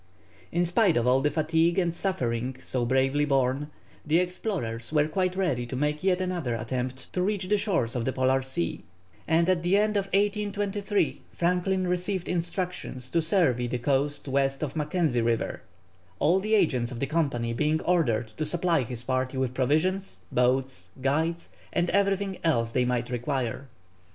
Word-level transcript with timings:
In 0.51 0.65
spite 0.65 0.97
of 0.97 1.05
all 1.05 1.21
the 1.21 1.29
fatigue 1.29 1.77
and 1.77 1.93
suffering 1.93 2.55
so 2.63 2.85
bravely 2.87 3.23
borne, 3.23 3.69
the 4.03 4.17
explorers 4.17 4.91
were 4.91 5.07
quite 5.07 5.35
ready 5.35 5.67
to 5.67 5.75
make 5.75 6.03
yet 6.03 6.19
another 6.19 6.55
attempt 6.55 7.13
to 7.13 7.21
reach 7.21 7.47
the 7.49 7.57
shores 7.59 7.95
of 7.95 8.03
the 8.05 8.11
Polar 8.11 8.41
Sea, 8.41 8.83
and 9.27 9.47
at 9.47 9.61
the 9.61 9.77
end 9.77 9.97
of 9.97 10.05
1823 10.05 11.21
Franklin 11.33 11.85
received 11.87 12.27
instructions 12.27 13.11
to 13.11 13.21
survey 13.21 13.67
the 13.67 13.77
coast 13.77 14.27
west 14.27 14.63
of 14.63 14.75
Mackenzie 14.75 15.21
River, 15.21 15.61
all 16.17 16.39
the 16.39 16.55
agents 16.55 16.89
of 16.91 16.99
the 16.99 17.05
Company 17.05 17.53
being 17.53 17.79
ordered 17.81 18.29
to 18.37 18.43
supply 18.43 18.81
his 18.81 19.03
party 19.03 19.37
with 19.37 19.53
provisions, 19.53 20.21
boats, 20.31 20.89
guides, 21.03 21.51
and 21.71 21.91
everything 21.91 22.39
else 22.43 22.71
they 22.71 22.85
might 22.85 23.11
require. 23.11 23.67